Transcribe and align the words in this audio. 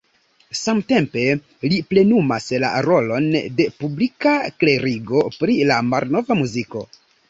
Samtempe 0.59 1.25
li 1.73 1.77
plenumas 1.91 2.49
la 2.65 2.73
rolon 2.89 3.29
de 3.61 3.71
publika 3.85 4.37
klerigo 4.59 5.27
pri 5.41 5.63
la 5.75 5.83
malnova 5.95 6.45
muziko. 6.47 6.89